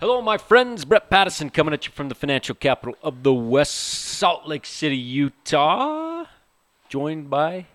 [0.00, 0.84] Hello, my friends.
[0.84, 4.96] Brett Patterson coming at you from the financial capital of the West, Salt Lake City,
[4.96, 6.26] Utah.
[6.88, 7.66] Joined by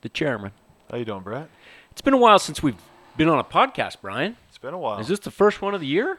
[0.00, 0.52] the chairman.
[0.90, 1.50] How you doing, Brett?
[1.90, 2.80] It's been a while since we've
[3.18, 4.38] been on a podcast, Brian.
[4.48, 4.98] It's been a while.
[4.98, 6.18] Is this the first one of the year?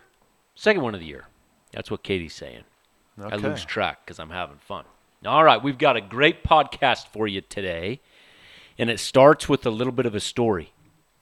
[0.54, 1.26] Second one of the year.
[1.72, 2.64] That's what Katie's saying.
[3.20, 3.34] okay.
[3.34, 4.86] I lose track because I'm having fun.
[5.26, 8.02] All right, we've got a great podcast for you today,
[8.78, 10.74] and it starts with a little bit of a story.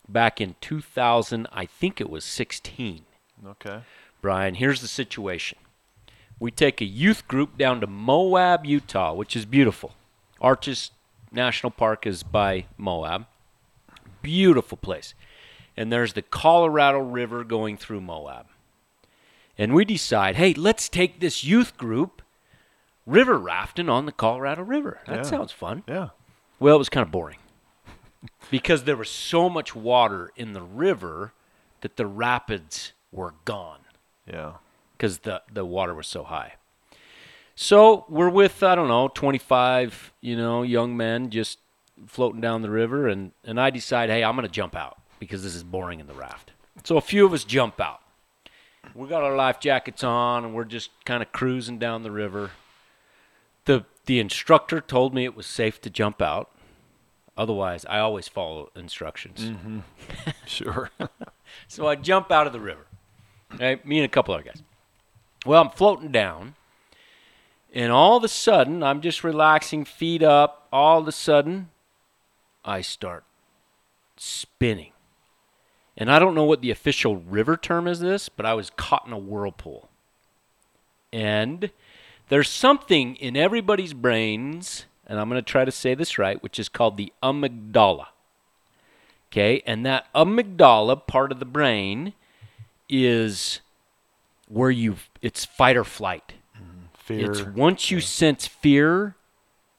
[0.09, 3.05] Back in 2000, I think it was 16.
[3.47, 3.79] Okay.
[4.21, 5.57] Brian, here's the situation.
[6.39, 9.93] We take a youth group down to Moab, Utah, which is beautiful.
[10.39, 10.91] Arches
[11.31, 13.25] National Park is by Moab.
[14.21, 15.13] Beautiful place.
[15.75, 18.47] And there's the Colorado River going through Moab.
[19.57, 22.21] And we decide, hey, let's take this youth group
[23.05, 24.99] river rafting on the Colorado River.
[25.07, 25.21] That Yeah.
[25.23, 25.83] sounds fun.
[25.87, 26.09] Yeah.
[26.59, 27.37] Well, it was kind of boring
[28.51, 31.33] because there was so much water in the river
[31.81, 33.79] that the rapids were gone
[34.27, 34.53] Yeah.
[34.93, 36.53] because the, the water was so high.
[37.55, 41.59] So we're with, I don't know, 25, you know, young men just
[42.05, 43.07] floating down the river.
[43.07, 46.07] And, and I decide, hey, I'm going to jump out because this is boring in
[46.07, 46.51] the raft.
[46.83, 48.01] So a few of us jump out.
[48.93, 52.51] We got our life jackets on and we're just kind of cruising down the river.
[53.65, 56.51] The, the instructor told me it was safe to jump out.
[57.35, 59.41] Otherwise, I always follow instructions.
[59.41, 59.79] Mm-hmm.
[60.45, 60.89] Sure.
[61.67, 62.85] So I jump out of the river.
[63.59, 63.85] Right?
[63.85, 64.61] Me and a couple other guys.
[65.45, 66.55] Well, I'm floating down.
[67.73, 70.67] And all of a sudden, I'm just relaxing, feet up.
[70.71, 71.69] All of a sudden,
[72.65, 73.23] I start
[74.17, 74.91] spinning.
[75.95, 79.07] And I don't know what the official river term is this, but I was caught
[79.07, 79.89] in a whirlpool.
[81.11, 81.71] And
[82.29, 86.59] there's something in everybody's brains, and I'm going to try to say this right, which
[86.59, 88.07] is called the amygdala.
[89.31, 92.13] Okay, and that amygdala part of the brain
[92.89, 93.61] is
[94.47, 96.33] where you it's fight or flight.
[96.55, 96.85] Mm-hmm.
[96.93, 97.31] Fear.
[97.31, 99.15] It's once you sense fear,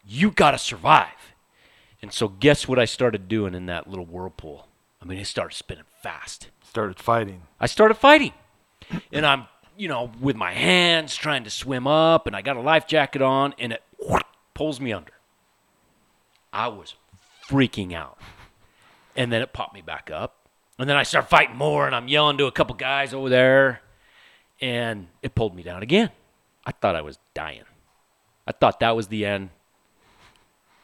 [0.06, 1.34] you got to survive.
[2.00, 4.68] And so guess what I started doing in that little whirlpool?
[5.02, 6.48] I mean, it started spinning fast.
[6.62, 7.42] started fighting.
[7.60, 8.32] I started fighting.
[9.12, 9.46] And I'm,
[9.76, 13.22] you know, with my hands trying to swim up, and I got a life jacket
[13.22, 13.82] on, and it
[14.54, 15.12] pulls me under.
[16.52, 16.94] I was
[17.48, 18.18] freaking out.
[19.16, 20.36] And then it popped me back up.
[20.78, 23.80] And then I start fighting more, and I'm yelling to a couple guys over there,
[24.60, 26.10] and it pulled me down again.
[26.64, 27.64] I thought I was dying.
[28.46, 29.50] I thought that was the end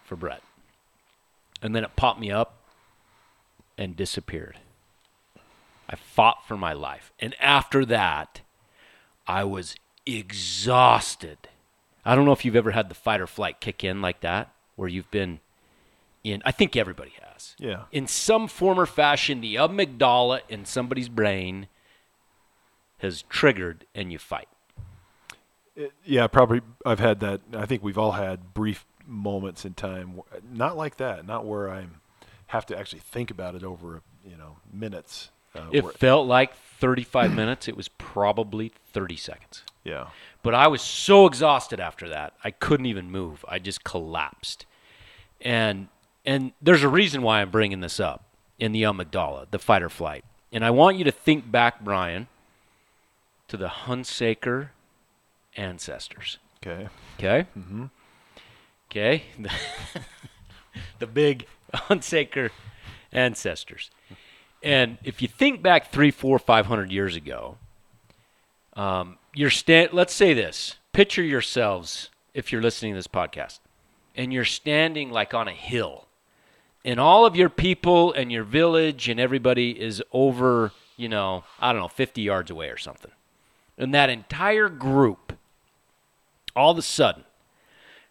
[0.04, 0.42] for Brett.
[1.62, 2.58] And then it popped me up
[3.78, 4.58] and disappeared.
[5.88, 7.12] I fought for my life.
[7.20, 8.40] And after that,
[9.26, 9.76] I was
[10.06, 11.38] exhausted.
[12.04, 14.52] I don't know if you've ever had the fight or flight kick in like that,
[14.76, 15.40] where you've been
[16.24, 17.54] in, I think everybody has.
[17.58, 17.82] Yeah.
[17.92, 21.68] In some form or fashion, the amygdala in somebody's brain
[22.98, 24.48] has triggered and you fight.
[25.76, 26.62] It- yeah, probably.
[26.86, 27.40] I've had that.
[27.54, 30.20] I think we've all had brief moments in time.
[30.50, 31.26] Not like that.
[31.26, 31.86] Not where I
[32.48, 35.30] have to actually think about it over, you know, minutes.
[35.54, 37.68] Uh, It felt like 35 minutes.
[37.68, 39.62] It was probably 30 seconds.
[39.84, 40.06] yeah.
[40.42, 42.34] But I was so exhausted after that.
[42.44, 43.44] I couldn't even move.
[43.48, 44.66] I just collapsed.
[45.40, 45.88] And
[46.24, 48.24] and there's a reason why I'm bringing this up
[48.58, 50.24] in the amygdala, the fight or flight.
[50.52, 52.28] And I want you to think back, Brian,
[53.48, 54.68] to the Hunsaker
[55.56, 56.38] ancestors.
[56.58, 56.88] Okay.
[57.18, 57.46] Okay?
[57.58, 57.84] Mm-hmm.
[58.90, 59.24] Okay?
[60.98, 62.50] The, big Hunsaker
[63.12, 63.92] ancestors.
[64.60, 67.58] And if you think back three, four, five hundred years ago,
[68.72, 69.92] um, you're stand.
[69.92, 73.60] Let's say this: picture yourselves if you're listening to this podcast,
[74.16, 76.06] and you're standing like on a hill,
[76.84, 81.72] and all of your people and your village and everybody is over, you know, I
[81.72, 83.10] don't know, 50 yards away or something,
[83.78, 85.36] and that entire group,
[86.54, 87.24] all of a sudden,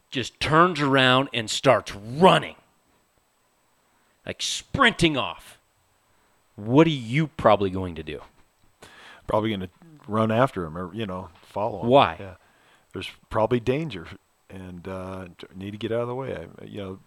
[0.09, 2.55] just turns around and starts running,
[4.25, 5.57] like sprinting off.
[6.55, 8.21] What are you probably going to do?
[9.27, 9.69] Probably going to
[10.07, 11.87] run after him or you know follow him.
[11.87, 12.17] Why?
[12.19, 12.33] Yeah.
[12.93, 14.07] There's probably danger
[14.49, 16.35] and uh, need to get out of the way.
[16.35, 16.99] I, you know,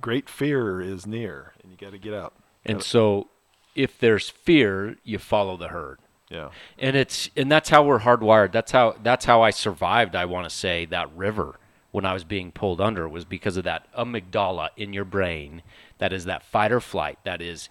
[0.00, 2.32] great fear is near, and you got to get out.
[2.64, 3.28] And so,
[3.74, 5.98] if there's fear, you follow the herd.
[6.28, 6.48] Yeah.
[6.76, 10.44] and it's and that's how we're hardwired that's how that's how i survived i want
[10.44, 11.54] to say that river
[11.92, 15.62] when i was being pulled under was because of that amygdala in your brain
[15.98, 17.68] that is that fight or flight that is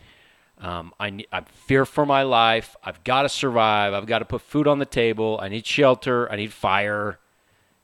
[0.62, 4.40] um, I, I fear for my life i've got to survive i've got to put
[4.42, 7.20] food on the table i need shelter i need fire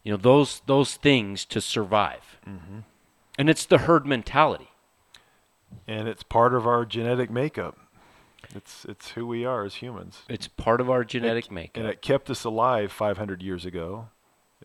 [0.04, 2.40] you know those those things to survive
[3.38, 4.70] and it's the herd mentality
[5.88, 7.78] And it's part of our genetic makeup.
[8.56, 10.24] It's it's who we are as humans.
[10.28, 11.78] It's part of our genetic it, makeup.
[11.78, 14.10] and it kept us alive 500 years ago,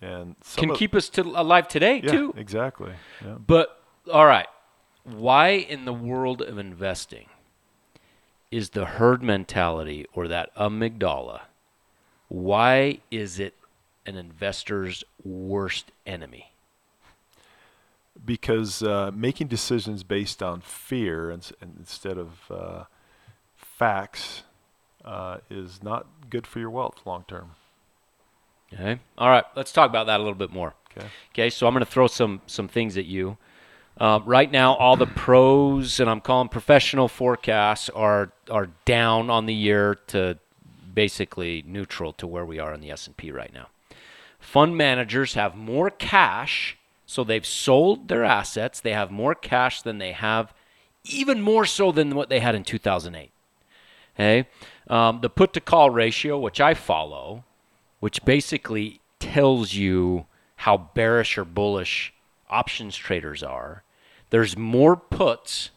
[0.03, 2.35] and Can keep us to alive today yeah, too.
[2.37, 2.93] exactly.
[3.25, 3.35] Yeah.
[3.39, 3.81] But
[4.13, 4.49] all right,
[5.05, 7.29] why in the world of investing
[8.51, 11.43] is the herd mentality or that amygdala?
[12.29, 13.55] Why is it
[14.05, 16.51] an investor's worst enemy?
[18.25, 22.85] Because uh, making decisions based on fear ins- and instead of uh,
[23.57, 24.43] facts
[25.05, 27.53] uh, is not good for your wealth long term.
[28.73, 28.99] Okay.
[29.17, 29.45] All right.
[29.55, 30.75] Let's talk about that a little bit more.
[30.91, 31.07] Okay.
[31.33, 31.51] Okay.
[31.51, 33.39] So I'm going to throw some some things at you.
[33.99, 39.47] Uh, right now, all the pros and I'm calling professional forecasts are are down on
[39.47, 40.39] the year to
[40.93, 43.69] basically neutral to where we are in the S&P right now.
[44.41, 48.81] Fund managers have more cash, so they've sold their assets.
[48.81, 50.53] They have more cash than they have,
[51.05, 53.31] even more so than what they had in 2008.
[54.15, 54.49] Okay,
[54.89, 57.45] um, the put to call ratio, which I follow,
[58.01, 60.27] which basically tells you
[60.57, 62.13] how bearish or bullish
[62.49, 63.83] options traders are.
[64.31, 65.71] There's more puts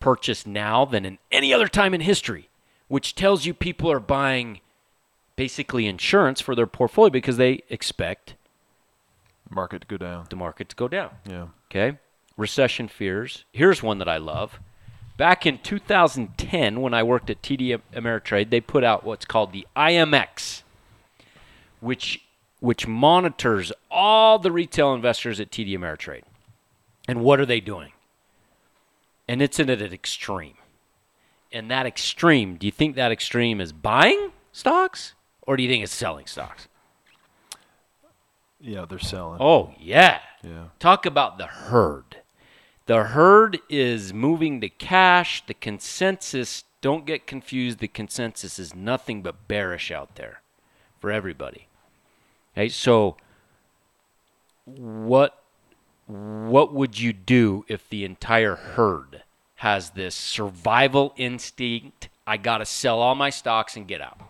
[0.00, 2.48] purchased now than in any other time in history,
[2.88, 4.60] which tells you people are buying
[5.36, 8.34] basically insurance for their portfolio because they expect
[9.50, 10.26] Market to go down.
[10.28, 11.10] the market to go down.
[11.28, 11.46] Yeah.
[11.70, 11.98] Okay.
[12.36, 13.44] Recession fears.
[13.52, 14.58] Here's one that I love.
[15.16, 19.66] Back in 2010, when I worked at TD Ameritrade, they put out what's called the
[19.74, 20.62] IMX,
[21.80, 22.22] which
[22.60, 26.22] which monitors all the retail investors at TD Ameritrade.
[27.06, 27.92] And what are they doing?
[29.28, 30.54] And it's in at an extreme.
[31.52, 35.84] And that extreme, do you think that extreme is buying stocks or do you think
[35.84, 36.68] it's selling stocks?
[38.60, 39.38] Yeah, they're selling.
[39.40, 40.20] Oh, yeah.
[40.42, 40.64] Yeah.
[40.78, 42.18] Talk about the herd.
[42.86, 45.44] The herd is moving to cash.
[45.46, 50.40] The consensus, don't get confused, the consensus is nothing but bearish out there
[51.00, 51.66] for everybody.
[52.54, 53.16] Okay, so
[54.64, 55.42] what
[56.06, 59.24] what would you do if the entire herd
[59.56, 62.08] has this survival instinct?
[62.26, 64.20] I got to sell all my stocks and get out.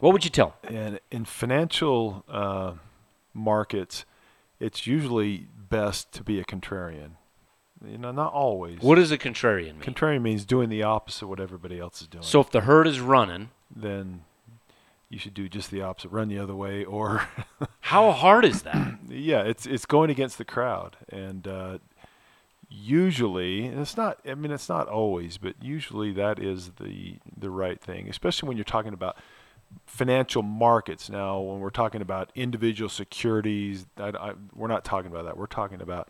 [0.00, 0.56] What would you tell?
[0.64, 2.72] And in financial uh,
[3.34, 4.04] markets,
[4.60, 7.10] it's usually best to be a contrarian.
[7.86, 8.80] You know, not always.
[8.80, 9.80] What does a contrarian mean?
[9.80, 12.24] Contrarian means doing the opposite of what everybody else is doing.
[12.24, 14.22] So if the herd is running, then
[15.10, 17.28] you should do just the opposite, run the other way, or
[17.80, 18.98] how hard is that?
[19.08, 21.78] yeah, it's it's going against the crowd, and uh,
[22.68, 24.18] usually and it's not.
[24.26, 28.56] I mean, it's not always, but usually that is the the right thing, especially when
[28.56, 29.16] you're talking about
[29.86, 31.08] financial markets.
[31.10, 35.36] Now, when we're talking about individual securities, I, I, we're not talking about that.
[35.36, 36.08] We're talking about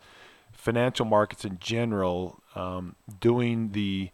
[0.51, 2.39] financial markets in general.
[2.55, 4.09] Um, doing the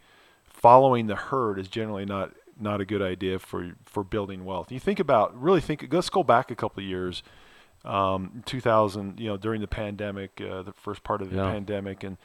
[0.46, 4.72] following the herd is generally not not a good idea for for building wealth.
[4.72, 5.88] You think about really think.
[5.92, 7.24] Let's go back a couple of years.
[7.84, 11.52] Um, 2000, you know, during the pandemic, uh, the first part of the Yeah.
[11.52, 12.18] pandemic, and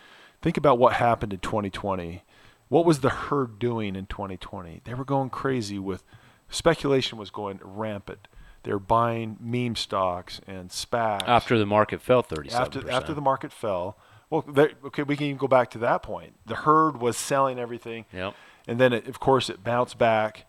[0.43, 2.23] think about what happened in 2020.
[2.69, 4.83] What was the herd doing in 2020?
[4.85, 6.05] They were going crazy with
[6.49, 8.29] speculation was going rampant.
[8.63, 12.53] They're buying meme stocks and SPACs After the market fell 37%.
[12.53, 13.97] after after the market fell.
[14.29, 14.45] Well,
[14.87, 16.35] okay, we can even go back to that point.
[16.47, 18.35] The herd was selling everything, Yep.
[18.67, 20.47] and then it, of course it bounced back,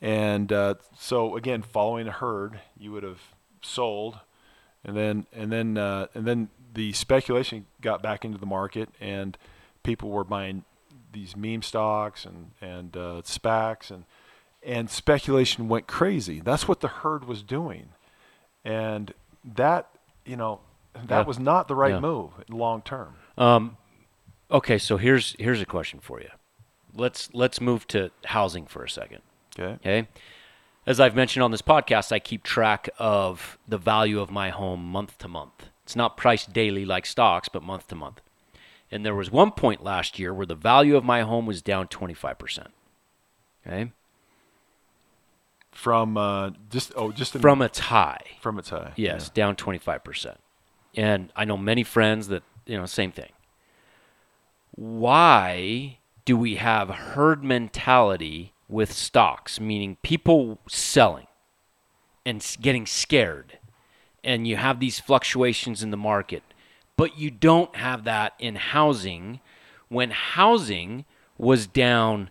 [0.00, 3.20] and uh, so again, following the herd, you would have
[3.62, 4.20] sold,
[4.84, 9.36] and then and then uh, and then the speculation got back into the market, and
[9.82, 10.62] people were buying
[11.12, 14.04] these meme stocks and and uh, SPACs, and
[14.66, 16.40] and speculation went crazy.
[16.40, 17.90] That's what the herd was doing,
[18.64, 19.88] and that
[20.26, 20.60] you know
[20.94, 21.24] that Yeah.
[21.24, 22.00] was not the right Yeah.
[22.00, 23.14] move long term.
[23.38, 23.76] Um,
[24.50, 26.30] okay, so here's here's a question for you.
[26.94, 29.22] Let's let's move to housing for a second.
[29.58, 29.74] Okay.
[29.74, 30.08] Okay.
[30.86, 34.84] As I've mentioned on this podcast, I keep track of the value of my home
[34.84, 35.68] month to month.
[35.82, 38.20] It's not priced daily like stocks, but month to month.
[38.90, 41.88] And there was one point last year where the value of my home was down
[41.88, 42.68] 25%.
[43.66, 43.90] Okay?
[45.76, 48.22] From uh, just oh just in, From its high.
[48.40, 48.92] from its high.
[48.96, 50.36] Yes, down 25%.
[50.94, 53.30] And I know many friends that, you know, same thing.
[54.74, 61.26] Why do we have herd mentality with stocks, meaning people selling
[62.24, 63.58] and getting scared?
[64.24, 66.42] And you have these fluctuations in the market,
[66.96, 69.40] but you don't have that in housing
[69.88, 71.04] when housing
[71.38, 72.30] was down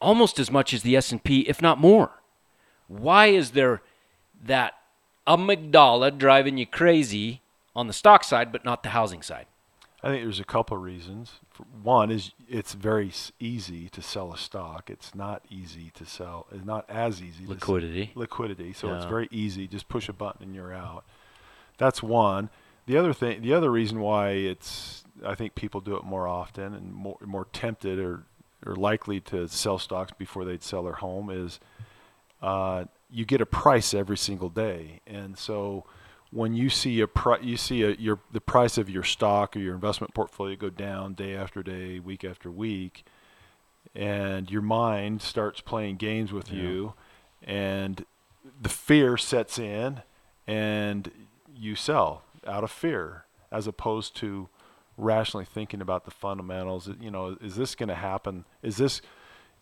[0.00, 2.10] almost as much as the S&P if not more.
[2.88, 3.82] Why is there
[4.44, 4.74] that
[5.26, 7.40] amygdala driving you crazy
[7.74, 9.46] on the stock side, but not the housing side.
[10.02, 11.40] I think there's a couple of reasons.
[11.82, 13.10] One is it's very
[13.40, 14.90] easy to sell a stock.
[14.90, 16.46] It's not easy to sell.
[16.52, 17.44] It's not as easy.
[17.44, 18.12] to Liquidity.
[18.14, 18.74] liquidity.
[18.74, 19.66] So it's very easy.
[19.66, 21.04] Just push a button and you're out.
[21.78, 22.50] That's one.
[22.86, 26.74] The other thing, the other reason why it's, I think people do it more often
[26.74, 28.24] and more more tempted or
[28.66, 31.60] or likely to sell stocks before they'd sell their home is,
[32.42, 35.84] uh, you get a price every single day, and so
[36.30, 39.60] when you see a pri- you see a, your the price of your stock or
[39.60, 43.04] your investment portfolio go down day after day, week after week,
[43.94, 46.62] and your mind starts playing games with Yeah.
[46.62, 46.94] you,
[47.42, 48.04] and
[48.60, 50.02] the fear sets in,
[50.46, 51.10] and
[51.56, 54.48] you sell out of fear, as opposed to
[54.96, 56.88] rationally thinking about the fundamentals.
[57.00, 58.44] You know, is this going to happen?
[58.62, 59.00] Is this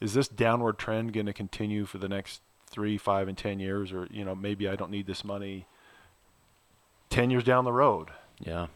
[0.01, 2.41] is this downward trend going to continue for the next
[2.73, 5.67] three, five, and ten years, or you know, maybe I don't need this money
[7.11, 8.09] ten years down the road?
[8.41, 8.67] Yeah.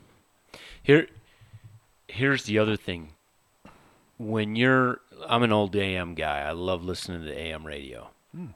[0.82, 1.08] Here
[2.06, 3.14] here's the other thing.
[4.18, 6.40] When you're I'm an old AM guy.
[6.40, 8.10] I love listening to AM radio.
[8.34, 8.46] Hmm.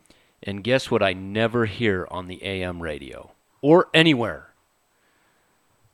[0.43, 4.49] And guess what I never hear on the AM radio or anywhere?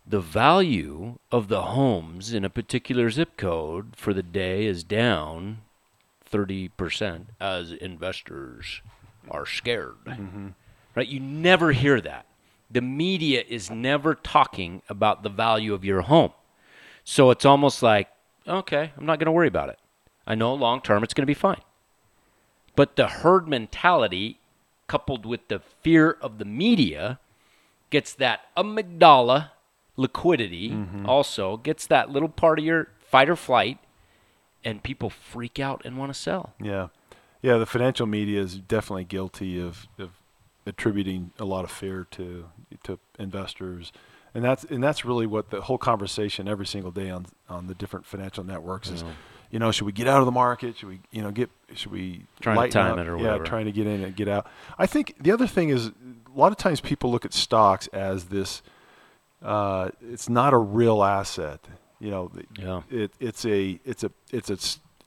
[0.06, 5.58] The value of the homes in a particular zip code for the day is down
[6.30, 8.82] 30% as investors
[9.30, 9.96] are scared.
[10.06, 10.48] Mm-hmm.
[10.94, 11.08] Right?
[11.08, 12.26] You never hear that.
[12.70, 16.32] The media is never talking about the value of your home.
[17.04, 18.08] So it's almost like,
[18.48, 19.78] okay, I'm not going to worry about it.
[20.26, 21.60] I know long term it's going to be fine.
[22.74, 24.40] But the herd mentality,
[24.88, 27.20] coupled with the fear of the media,
[27.90, 29.50] gets that amygdala
[29.96, 31.08] liquidity, mm-hmm.
[31.08, 33.78] also gets that little part of your fight or flight,
[34.64, 36.52] and people freak out and want to sell.
[36.60, 36.88] Yeah,
[37.46, 37.58] yeah.
[37.58, 40.10] The financial media is definitely guilty of, of
[40.66, 42.46] attributing a lot of fear to
[42.84, 43.92] to investors,
[44.34, 47.74] and that's and that's really what the whole conversation every single day on on the
[47.74, 49.02] different financial networks is.
[49.02, 49.12] Yeah.
[49.48, 50.76] You know, should we get out of the market?
[50.76, 51.48] Should we, you know, get?
[51.74, 52.98] Should we Trying to time up?
[52.98, 53.44] it or yeah, whatever.
[53.44, 54.48] trying to get in and get out.
[54.76, 55.92] I think the other thing is a
[56.38, 58.60] lot of times people look at stocks as this.
[59.40, 61.60] Uh, it's not a real asset.
[62.00, 62.82] You know, Yeah.
[62.90, 64.58] it, it's a it's a it's a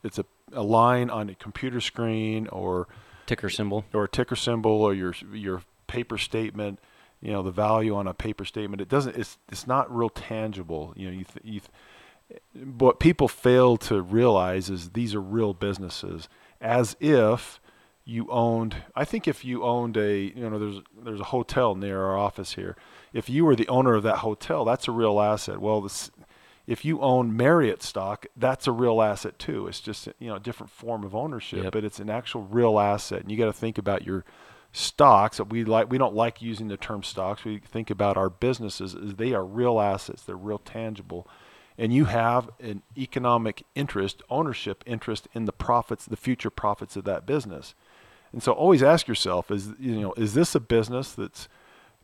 [0.02, 2.88] it's a, a line on a computer screen or
[3.26, 3.84] Ticker symbol.
[3.92, 6.80] or a ticker symbol or your your paper statement
[7.20, 8.80] you know the value on a paper statement.
[8.80, 10.92] It doesn't it's it's not real tangible.
[10.96, 15.52] You know you, th- you th- what people fail to realize is these are real
[15.52, 16.28] businesses.
[16.60, 17.60] As if
[18.04, 22.02] you owned I think if you owned a you know there's there's a hotel near
[22.02, 22.74] our office here.
[23.12, 25.60] If you were the owner of that hotel that's a real asset.
[25.60, 26.10] Well this
[26.70, 29.66] if you own Marriott stock, that's a real asset too.
[29.66, 31.72] It's just you know a different form of ownership, Yep.
[31.72, 33.22] but it's an actual real asset.
[33.22, 34.24] And you got to think about your
[34.70, 35.40] stocks.
[35.40, 37.44] We like we don't like using the term stocks.
[37.44, 40.22] We think about our businesses as they are real assets.
[40.22, 41.26] They're real tangible,
[41.76, 47.02] and you have an economic interest, ownership interest in the profits, the future profits of
[47.02, 47.74] that business.
[48.32, 51.48] And so always ask yourself: Is you know is this a business that's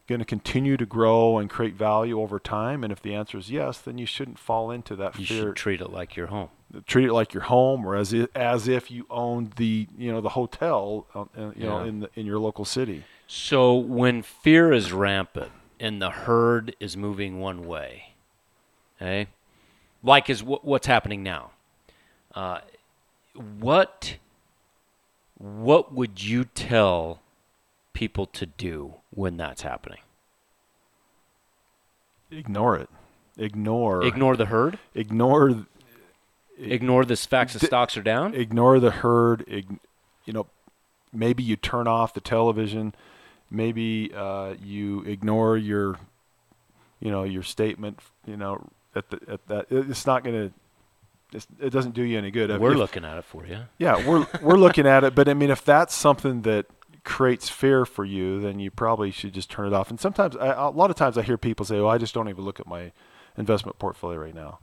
[0.07, 2.85] going to continue to grow and create value over time?
[2.85, 5.21] And if the answer is yes, then you shouldn't fall into that fear.
[5.21, 5.43] You fear.
[5.43, 6.49] should treat it like your home.
[6.87, 10.21] treat it like your home, or as if, as if you owned the you know
[10.21, 13.05] the hotel, uh, uh, you know, in the, in your local city.
[13.27, 18.15] So when fear is rampant and the herd is moving one way,
[18.97, 19.29] okay,
[20.03, 21.51] like is wh- what's happening now.
[22.35, 22.61] Uh,
[23.61, 24.19] what
[25.39, 27.21] what would you tell
[27.93, 29.99] people to do when that's happening?
[32.31, 32.91] Ignore it.
[33.37, 34.05] Ignore.
[34.05, 34.79] Ignore the herd.
[34.95, 35.67] Ignore.
[36.59, 38.35] Ignore this fact that stocks are down.
[38.35, 39.45] Ignore the herd.
[40.25, 40.47] You know,
[41.13, 42.95] maybe you turn off the television.
[43.51, 45.99] Maybe uh, you ignore your,
[47.01, 48.01] you know, your statement.
[48.27, 49.67] You know, at the at that.
[49.71, 50.55] It's not going to.
[51.61, 52.59] It doesn't do you any good.
[52.61, 53.61] We're if- looking at it for you.
[53.79, 56.67] Yeah, we're we're looking at it, but I mean, if that's something that
[57.07, 59.89] creates fear for you, then you probably should just turn it off.
[59.89, 62.29] And sometimes, I, a lot of times, I hear people say, "Oh, I just don't
[62.29, 62.93] even look at my
[63.39, 64.59] investment portfolio right now,"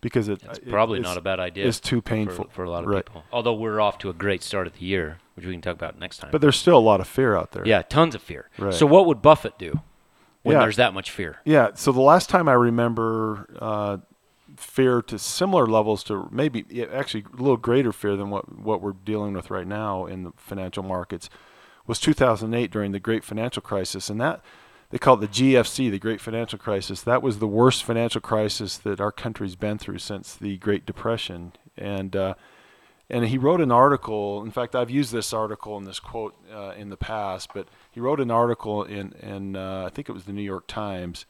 [0.00, 1.66] because it, It's it- probably it's- not a bad idea.
[1.66, 3.04] It's too painful for a lot of right.
[3.04, 3.24] people.
[3.32, 5.98] Although we're off to a great start of the year, which we can talk about
[5.98, 6.30] next time.
[6.30, 7.66] But there's still a lot of fear out there.
[7.66, 8.48] yeah, tons of fear.
[8.58, 8.72] Right.
[8.74, 9.80] So what would Buffett do
[10.42, 10.60] when Yeah.
[10.60, 11.38] there's that much fear?
[11.44, 11.70] Yeah.
[11.74, 13.96] So the last time I remember uh,
[14.56, 18.92] fear to similar levels to maybe actually a little greater fear than what what we're
[18.92, 21.28] dealing with right now in the financial markets
[21.86, 24.42] was 2008 during the great financial crisis, and that
[24.90, 27.02] they call it the GFC, the Great Financial Crisis.
[27.02, 31.52] That was the worst financial crisis that our country's been through since the Great Depression,
[31.76, 32.34] and uh,
[33.10, 34.42] and he wrote an article.
[34.42, 38.00] In fact, I've used this article and this quote uh, in the past, but he
[38.00, 41.26] wrote an article in in uh, I think it was the New York Times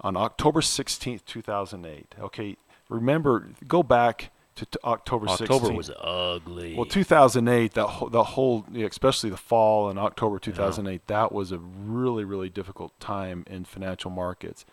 [0.00, 2.14] on October 16th, 2008.
[2.20, 2.56] Okay,
[2.88, 5.40] remember, go back to, to October 16th.
[5.42, 6.74] October was ugly.
[6.74, 12.24] Well, 2008, that the whole, especially the fall and October 2008, that was a really,
[12.24, 14.64] really difficult time in financial markets.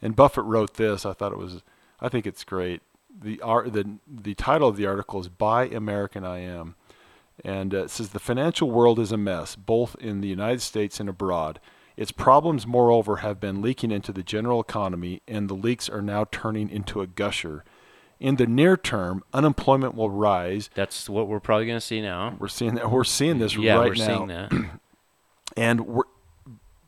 [0.00, 1.06] And Buffett wrote this.
[1.06, 1.62] I thought it was,
[2.00, 2.82] I think it's great.
[3.18, 6.74] The art, the the title of the article is "Buy American I Am,"
[7.42, 11.00] and uh, it says the financial world is a mess, both in the United States
[11.00, 11.58] and abroad.
[11.96, 16.26] Its problems, moreover, have been leaking into the general economy, and the leaks are now
[16.30, 17.64] turning into a gusher.
[18.18, 20.70] In the near term, unemployment will rise.
[20.74, 22.36] That's what we're probably going to see now.
[22.38, 22.90] We're seeing that.
[22.90, 24.06] We're seeing this yeah, right we're now.
[24.06, 24.80] seeing that.
[25.56, 26.04] and we're,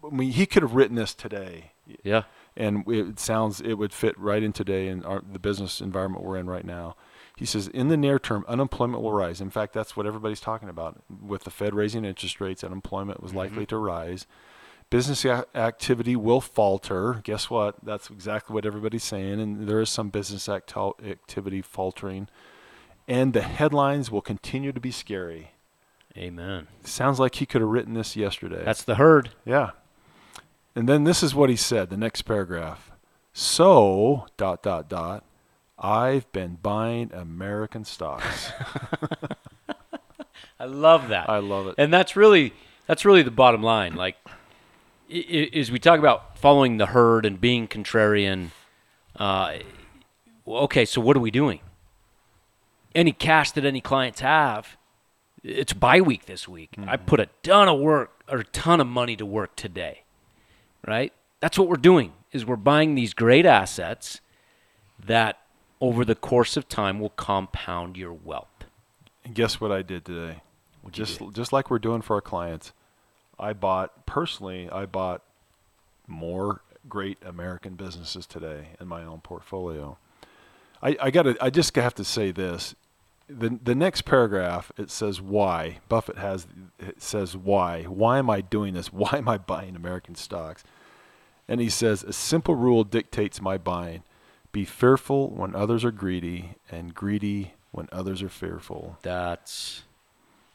[0.05, 2.23] I mean, he could have written this today, yeah.
[2.57, 6.39] and it sounds it would fit right in today in our, the business environment we're
[6.39, 6.97] in right now.
[7.37, 9.41] He says, in the near term, unemployment will rise.
[9.41, 11.03] In fact, that's what everybody's talking about.
[11.09, 13.39] With the Fed raising interest rates, unemployment was mm-hmm.
[13.39, 14.27] likely to rise.
[14.91, 17.21] Business activity will falter.
[17.25, 17.77] Guess what?
[17.83, 22.29] That's exactly what everybody's saying, and there is some business acti- activity faltering.
[23.07, 25.53] And the headlines will continue to be scary.
[26.17, 26.69] Amen.
[26.85, 28.63] Sounds like he could have written this yesterday.
[28.65, 29.31] That's the herd.
[29.45, 29.71] Yeah.
[30.75, 32.91] And then this is what he said, the next paragraph.
[33.33, 35.25] So, dot, dot, dot,
[35.79, 38.51] I've been buying American stocks.
[40.61, 41.29] I love that.
[41.29, 41.77] I love it.
[41.79, 42.53] and that's really
[42.87, 43.95] that's really the bottom line.
[43.95, 44.17] Like,
[45.09, 48.51] is we talk about following the herd and being contrarian.
[49.17, 49.59] Uh,
[50.47, 51.61] okay, so what are we doing?
[52.95, 54.77] Any cash that any clients have,
[55.43, 56.71] it's buy week this week.
[56.87, 60.03] I put a ton of work or a ton of money to work today,
[60.87, 61.13] right?
[61.41, 62.13] That's what we're doing.
[62.33, 64.21] Is we're buying these great assets
[65.05, 65.39] that
[65.81, 68.65] over the course of time will compound your wealth.
[69.25, 70.43] And guess what I did today?
[70.83, 72.73] What'd just just like we're doing for our clients.
[73.39, 75.23] I bought personally, I bought
[76.07, 79.99] more great American businesses today in my own portfolio.
[80.83, 82.75] I, I got I just have to say this.
[83.29, 85.79] The the next paragraph it says why.
[85.89, 86.47] Buffett has
[86.79, 87.83] it says why.
[87.85, 88.93] Why am I doing this?
[88.93, 90.65] Why am I buying American stocks?
[91.47, 94.03] And he says a simple rule dictates my buying.
[94.53, 98.99] Be fearful when others are greedy and greedy when others are fearful.
[99.03, 99.83] That's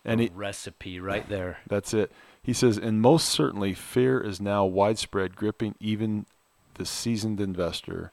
[0.04, 1.60] And a recipe right there.
[1.68, 2.12] that's it.
[2.44, 6.26] He says, and most certainly fear is now widespread, gripping even
[6.76, 8.12] the seasoned investor.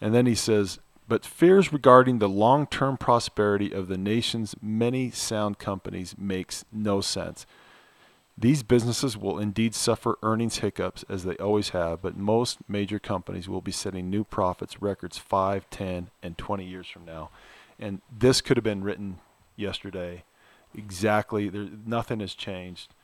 [0.00, 5.10] And then he says, but fears regarding the long term prosperity of the nation's many
[5.10, 7.46] sound companies makes no sense.
[8.36, 13.48] These businesses will indeed suffer earnings hiccups as they always have, but most major companies
[13.48, 17.30] will be setting new profits records 5, 10, and 20 years from now.
[17.80, 19.18] And this could have been written
[19.56, 20.22] yesterday.
[20.72, 21.48] Exactly.
[21.48, 22.94] There, nothing has changed.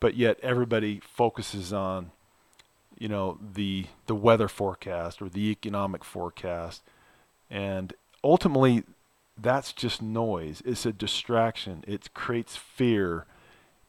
[0.00, 2.10] But yet everybody focuses on,
[2.98, 6.82] you know, the the weather forecast or the economic forecast.
[7.50, 7.92] And
[8.24, 8.84] ultimately
[9.36, 10.62] that's just noise.
[10.64, 11.84] It's a distraction.
[11.86, 13.26] It creates fear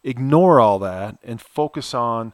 [0.04, 2.34] ignore all that and focus on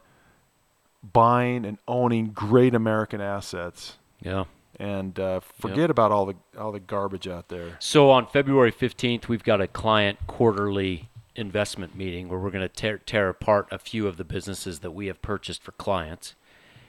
[1.12, 4.44] buying and owning great American assets Yeah.
[4.78, 7.76] and uh, forget about all the all the garbage out there.
[7.78, 11.08] So on February 15th, we've got a client quarterly
[11.38, 14.90] investment meeting where we're going to tear, tear apart a few of the businesses that
[14.90, 16.34] we have purchased for clients.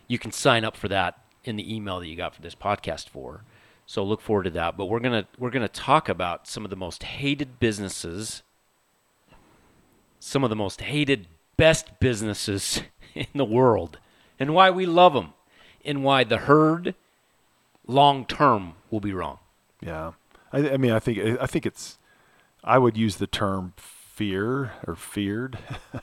[0.07, 3.07] You can sign up for that in the email that you got for this podcast
[3.07, 3.43] for.
[3.85, 4.75] So look forward to that.
[4.75, 8.43] But we're going to we're to talk about some of the most hated businesses,
[10.19, 12.81] some of the most hated best businesses
[13.15, 13.99] in the world,
[14.39, 15.33] and why we love them,
[15.85, 16.95] and why the herd
[17.87, 19.39] long term will be wrong.
[19.81, 20.13] Yeah,
[20.51, 21.97] I, I mean, I think I think it's.
[22.63, 23.73] I would use the term
[24.19, 25.57] fear or feared.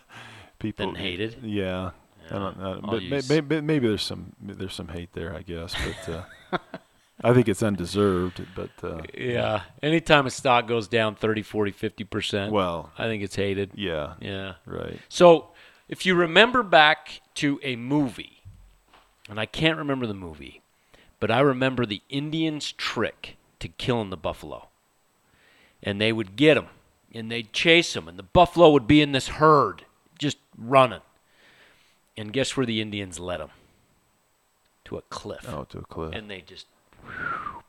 [0.58, 1.36] People Than hated?
[1.42, 1.90] Yeah.
[2.30, 5.42] I don't know, but may, may, may- maybe there's some there's some hate there, I
[5.42, 6.12] guess, but
[6.52, 6.58] uh,
[7.22, 8.44] I think it's undeserved.
[8.56, 9.62] But uh, Yeah.
[9.82, 13.72] Anytime a stock goes down 30, 40, 50%, well, I think it's hated.
[13.74, 14.54] yeah, Yeah.
[14.64, 14.98] right.
[15.08, 15.50] So
[15.88, 18.42] if you remember back to a movie,
[19.28, 20.62] and I can't remember the movie,
[21.20, 24.68] but I remember the Indians' trick to killing the buffalo.
[25.82, 26.66] And they would get him,
[27.16, 29.84] and they'd chase him, and the buffalo would be in this herd
[30.18, 31.00] just running.
[32.16, 33.50] And guess where the Indians led him?
[34.86, 35.44] To a cliff.
[35.48, 36.14] Oh, to a cliff.
[36.14, 36.66] And they just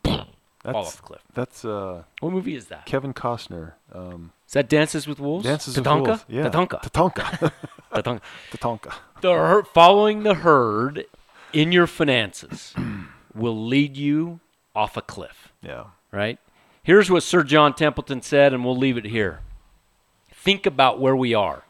[0.04, 0.28] fall
[0.64, 1.22] That's off the cliff.
[1.34, 2.86] that's uh, What movie is that?
[2.86, 3.74] Kevin Costner.
[3.94, 5.46] Um, Is that Dances with Wolves?
[5.46, 6.00] Dances Tatanka?
[6.02, 6.26] with Wolves.
[6.28, 6.50] Yeah.
[6.50, 6.82] Tatanka.
[6.92, 7.52] Tatanka.
[7.94, 8.22] Tatanka.
[8.52, 8.94] Tatanka.
[9.22, 11.06] The her- following the herd
[11.54, 12.74] in your finances
[13.36, 14.40] will lead you
[14.76, 15.86] off a cliff, Yeah.
[16.12, 16.40] right?
[16.88, 19.42] Here's what Sir John Templeton said, and we'll leave it here.
[20.32, 21.64] Think about where we are.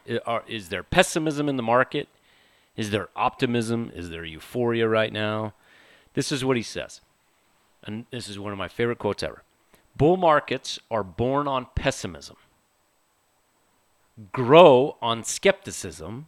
[0.47, 2.07] Is there pessimism in the market?
[2.77, 3.91] Is there optimism?
[3.93, 5.53] Is there euphoria right now?
[6.13, 7.01] This is what he says
[7.87, 9.41] and this is one of my favorite quotes ever
[9.95, 12.35] bull markets are born on pessimism,
[14.31, 16.27] grow on skepticism,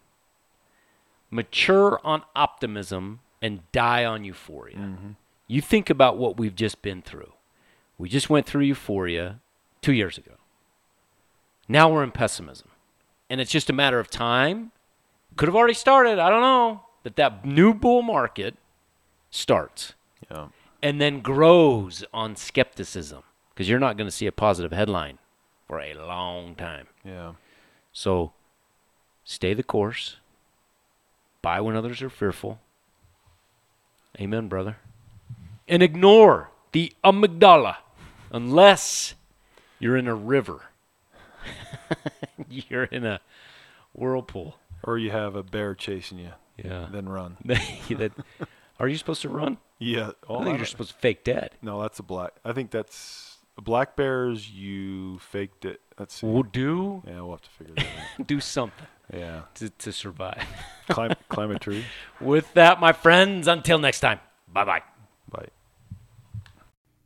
[1.29, 4.75] mature on optimism, and die on euphoria.
[4.75, 5.11] Mm-hmm.
[5.47, 7.31] You think about what we've just been through.
[7.99, 9.39] We just went through euphoria
[9.81, 10.31] two years ago.
[11.67, 12.69] Now we're in pessimism.
[13.29, 14.71] And it's just a matter of time.
[15.35, 16.17] Could have already started.
[16.17, 16.85] I don't know.
[17.03, 18.55] That that new bull market
[19.29, 19.93] starts
[20.31, 20.47] Yeah.
[20.81, 23.21] and then grows on skepticism
[23.53, 25.19] because you're not going to see a positive headline
[25.67, 26.87] for a long time.
[27.05, 27.33] Yeah.
[27.93, 28.31] So
[29.23, 30.15] stay the course.
[31.41, 32.59] Buy when others are fearful.
[34.19, 34.77] Amen, brother.
[35.67, 37.77] And ignore the amygdala
[38.31, 39.15] unless
[39.79, 40.61] you're in a river.
[42.49, 43.19] you're in a
[43.93, 44.57] whirlpool.
[44.83, 46.87] Or you have a bear chasing you, Yeah.
[46.91, 47.37] then run.
[47.89, 48.11] That-
[48.79, 49.57] are you supposed to run?
[49.77, 50.11] Yeah.
[50.29, 51.51] Oh, I I think you're supposed to fake dead.
[51.61, 52.31] no, that's a black.
[52.45, 54.49] I think that's black bears.
[54.49, 55.81] You faked it.
[55.97, 56.27] Let's see.
[56.27, 57.85] We'll do Yeah, we'll have to figure that
[58.19, 58.27] out.
[58.27, 59.41] do something Yeah.
[59.55, 60.45] to, to survive.
[60.89, 61.83] Climb, climb a tree.
[62.21, 64.19] With that, my friends, until next time.
[64.51, 64.81] Bye bye.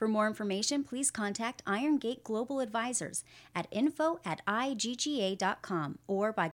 [0.00, 3.22] For more information, please contact Iron Gate Global Advisors
[3.54, 6.50] at info at igga.com or by